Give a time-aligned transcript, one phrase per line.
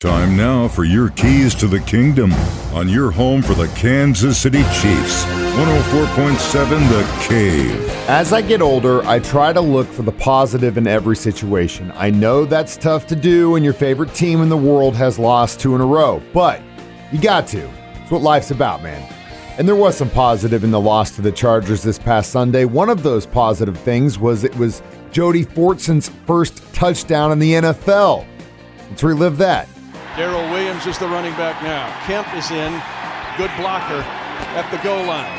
[0.00, 2.32] Time now for your keys to the kingdom
[2.72, 5.24] on your home for the Kansas City Chiefs.
[5.24, 7.80] 104.7 The Cave.
[8.08, 11.90] As I get older, I try to look for the positive in every situation.
[11.96, 15.58] I know that's tough to do when your favorite team in the world has lost
[15.58, 16.62] two in a row, but
[17.10, 17.68] you got to.
[18.00, 19.02] It's what life's about, man.
[19.58, 22.66] And there was some positive in the loss to the Chargers this past Sunday.
[22.66, 24.80] One of those positive things was it was
[25.10, 28.24] Jody Fortson's first touchdown in the NFL.
[28.90, 29.68] Let's relive that.
[30.18, 31.86] Darrel Williams is the running back now.
[32.04, 32.72] Kemp is in.
[33.36, 34.02] Good blocker
[34.58, 35.30] at the goal line.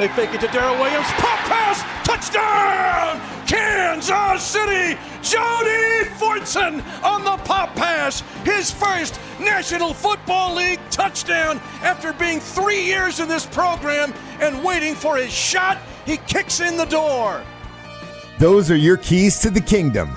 [0.00, 1.06] They fake it to Darrel Williams.
[1.12, 1.80] Pop pass.
[2.04, 3.20] Touchdown!
[3.46, 4.98] Kansas City!
[5.22, 8.24] Jody Fortson on the pop pass.
[8.44, 14.96] His first National Football League touchdown after being three years in this program and waiting
[14.96, 15.78] for his shot.
[16.04, 17.44] He kicks in the door.
[18.40, 20.16] Those are your keys to the kingdom.